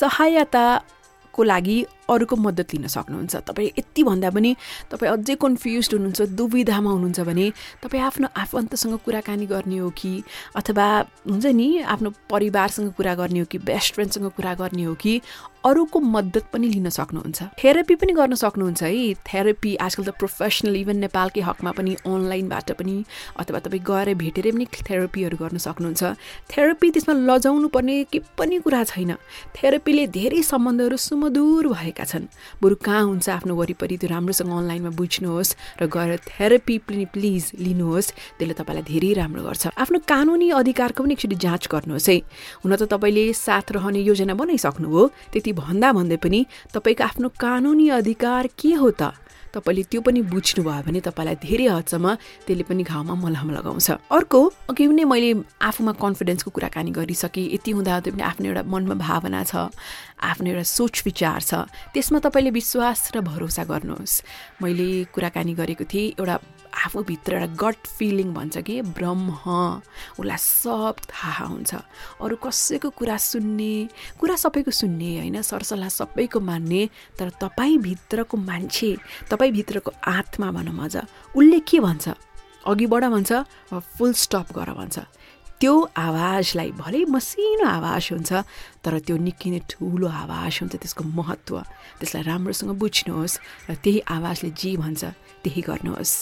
[0.00, 4.50] सहायताको लागि अरूको मद्दत लिन सक्नुहुन्छ। तपाईँ यति भन्दा पनि
[4.90, 7.46] तपाईँ अझै कन्फ्युज हुनुहुन्छ दुविधामा हुनुहुन्छ भने
[7.82, 10.22] तपाईँ आफ्नो आफन्तसँग कुराकानी गर्ने हो कि
[10.56, 10.86] अथवा
[11.26, 15.20] हुन्छ नि आफ्नो परिवारसँग कुरा गर्ने हो कि बेस्ट फ्रेन्डसँग कुरा गर्ने हो कि
[15.66, 20.96] अरूको मद्दत पनि लिन सक्नुहुन्छ। थेरापी पनि गर्न सक्नुहुन्छ है। थेरापी आजकल त प्रोफेसनल इभन
[21.02, 22.94] नेपालकै हकमा पनि अनलाइनबाट पनि
[23.34, 26.02] अथवा तपाईँ गएर भेटेरै पनि थेरापीहरू गर्न सक्नुहुन्छ।
[26.54, 29.12] थेरापी त्यसमा लजाउनु पर्ने के पनि कुरा छैन।
[29.58, 32.28] थेरापीले धेरै सम्बन्धहरू सुमधुर भएको भइरहेका छन्।
[32.62, 38.54] बरु कहाँ हुन्छ आफ्नो वरिपरि त्यो राम्रोसँग अनलाइनमा बुझ्नुहोस् र गएर थेरापी प्लिज लिनुहोस् त्यसले
[38.54, 42.16] तपाईँलाई धेरै राम्रो गर्छ। आफ्नो कानुनी अधिकारको पनि एकचोटि जाँच गर्नुहोस् है।
[42.64, 46.40] हुन त तपाईँले साथ रहने योजना बनाइसक्नुभयो त्यति भन्दा भन्दै पनि
[46.74, 49.16] तपाईँको आफ्नो कानुनी अधिकार के हो त?
[49.56, 52.06] तपाईँले त्यो पनि बुझ्नुभयो भने तपाईँलाई धेरै हदसम्म
[52.46, 54.40] त्यसले पनि घाउमा मलहम लगाउँछ। अर्को
[54.70, 55.30] अघि पनि मैले
[55.64, 59.72] आफूमा कन्फिडेन्सको कुराकानी गरिसकेँ। यति हुँदा पनि आफ्नो एउटा मनमा भावना छ
[60.20, 61.52] आफ्नो एउटा सोच विचार छ।
[61.94, 64.22] त्यसमा तपाईँले विश्वास र भरोसा गर्नुहोस्।
[64.62, 66.36] मैले कुराकानी गरेको थिएँ एउटा
[66.84, 69.30] आफूभित्र एउटा गट फिलिङ भन्छ कि ब्रह्म
[70.20, 71.74] उसलाई सब थाहा हुन्छ।
[72.20, 73.72] अरू कसैको कुरा सुन्ने
[74.20, 76.82] कुरा सबैको सुन्ने होइन सरसल्लाह सबैको मान्ने
[77.18, 78.96] तर तपाईँभित्रको मान्छे
[79.30, 80.96] तपाईँभित्रको आत्मा भनौँ अझ
[81.36, 82.08] उसले के भन्छ?
[82.66, 83.32] अघिबाट भन्छ
[83.72, 84.98] फुल स्टप गर भन्छ।
[85.60, 88.30] त्यो आवाजलाई भलै मसिनो आवाज हुन्छ
[88.84, 91.54] तर त्यो निकै नै ठुलो आवाज हुन्छ त्यसको महत्त्व।
[91.98, 95.02] त्यसलाई राम्रोसँग बुझ्नुहोस् र त्यही आवाजले जे भन्छ
[95.42, 96.12] त्यही गर्नुहोस्।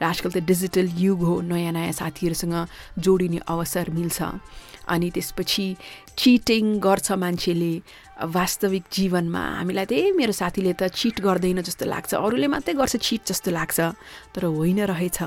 [0.00, 2.56] र आजकल त डिजिटल युग हो नयाँ नयाँ साथीहरूसँग
[3.04, 4.18] जोडिने अवसर मिल्छ।
[4.88, 5.66] अनि त्यसपछि
[6.16, 7.72] चिटिङ गर्छ मान्छेले।
[8.18, 13.22] वास्तविक जीवनमा हामीलाई त्यही मेरो साथीले त चिट गर्दैन जस्तो लाग्छ। अरूले मात्रै गर्छ चिट
[13.30, 13.78] जस्तो लाग्छ।
[14.32, 15.18] तर होइन रहेछ।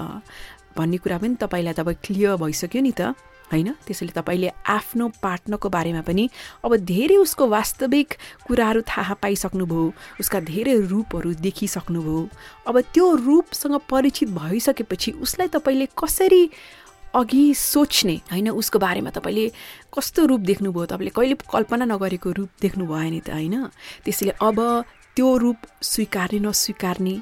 [0.76, 3.14] भन्ने कुरा पनि तपाईँलाई तपाईँ क्लियर भइसक्यो नि त।
[3.52, 3.72] होइन?
[3.86, 6.30] त्यसैले तपाईँले आफ्नो पार्टनरको बारेमा पनि
[6.66, 8.14] अब धेरै उसको वास्तविक
[8.48, 9.84] कुराहरू थाहा पाइसक्नुभयो
[10.20, 12.20] उसका धेरै रूपहरू देखिसक्नुभयो।
[12.68, 16.44] अब त्यो रूपसँग परिचित भइसकेपछि उसलाई तपाईँले कसरी
[17.14, 18.16] अघि सोच्ने?
[18.32, 19.46] होइन उसको बारेमा तपाईँले
[19.92, 20.86] कस्तो रूप देख्नुभयो?
[20.86, 23.56] तपाईँले कहिले कल्पना नगरेको रूप देख्नुभयो नि त होइन?
[24.06, 24.58] त्यसैले अब
[25.16, 27.16] त्यो रूप स्वीकार्ने नस्वीकार्ने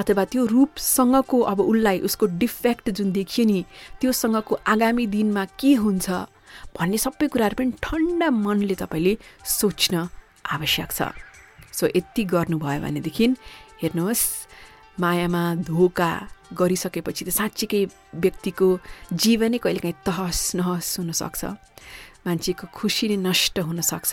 [0.00, 3.64] अथवा त्यो रूपसँगको अब उसलाई उसको डिफेक्ट जुन देखियो नि
[4.00, 6.08] त्योसँगको आगामी दिनमा के हुन्छ
[6.76, 9.12] भन्ने सबै कुराहरू पनि ठन्डा मनले तपाईँले
[9.58, 10.08] सोच्न
[10.54, 11.12] आवश्यक छ।
[11.72, 13.26] सो यति गर्नुभयो भनेदेखि
[13.82, 14.24] हेर्नुहोस्
[15.02, 16.10] मायामा धोका
[16.54, 17.82] गरिसकेपछि त साँच्चीकै
[18.24, 18.68] व्यक्तिको
[19.12, 21.42] जीवनै कहिलेकाहीँ तहस नहस हुनसक्छ।
[22.24, 24.12] मान्छेको खुसी नै नष्ट हुनसक्छ।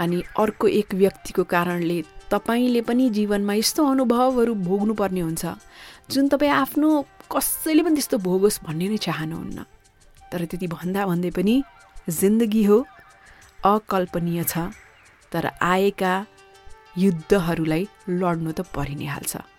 [0.00, 1.98] अनि अर्को एक व्यक्तिको कारणले
[2.30, 5.44] तपाईँले पनि जीवनमा यस्तो अनुभवहरू भोग्नुपर्ने हुन्छ
[6.10, 6.88] जुन तपाईँ आफ्नो
[7.28, 9.58] कसैले पनि त्यस्तो भोगोस् भन्ने नै चाहनुहुन्न।
[10.32, 11.54] तर त्यति भन्दा भन्दै पनि
[12.08, 12.78] जिन्दगी हो
[13.64, 14.72] अकल्पनीय छ
[15.32, 16.12] तर आएका
[16.98, 19.51] युद्धहरूलाई लड्नु त परि नै हाल्छ।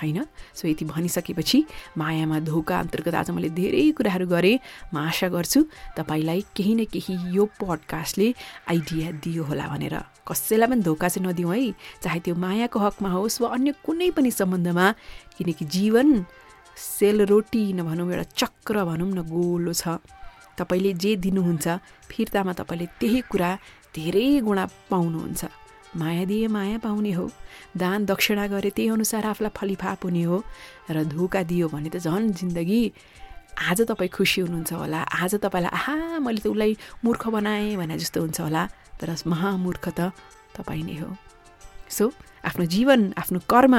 [0.00, 0.24] होइन?
[0.54, 1.58] सो यति भनिसकेपछि
[1.98, 4.58] मायामा धोका अन्तर्गत आज मैले धेरै कुराहरू गरेँ।
[4.94, 5.60] म आशा गर्छु
[5.96, 8.28] तपाईँलाई केही न केही यो पडकास्टले
[8.68, 9.96] आइडिया दियो होला भनेर।
[10.28, 14.30] कसैलाई पनि धोका चाहिँ नदिउँ है। चाहे त्यो मायाको हकमा होस् वा अन्य कुनै पनि
[14.30, 14.86] सम्बन्धमा
[15.38, 16.08] किनकि जीवन
[16.76, 19.96] सेलरोटी नभनौँ एउटा चक्र भनौँ न गोलो छ।
[20.58, 21.66] तपाईँले जे दिनुहुन्छ
[22.08, 23.50] फिर्तामा तपाईँले त्यही कुरा
[23.96, 27.30] धेरै गुणा पाउनुहुन्छ। माया दिए माया पाउने हो।
[27.76, 30.42] दान दक्षिणा गरे त्यही अनुसार आफूलाई फलिफाप हुने हो
[30.90, 32.82] र धोका दियो भने त झन् जिन्दगी।
[33.56, 38.20] आज तपाईँ खुसी हुनुहुन्छ होला। आज तपाईँलाई आहा मैले त उसलाई मूर्ख बनाएँ भने जस्तो
[38.20, 38.62] हुन्छ होला।
[39.00, 40.12] तर महामूर्ख त
[40.56, 41.08] तपाईँ नै हो।
[41.88, 42.04] सो
[42.44, 43.74] आफ्नो जीवन आफ्नो कर्म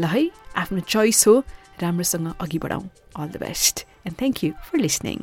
[0.00, 0.22] ल है
[0.56, 1.34] आफ्नो चोइस हो।
[1.82, 2.88] राम्रोसँग अघि बढाउँ।
[3.20, 5.18] All the best and thank you for listening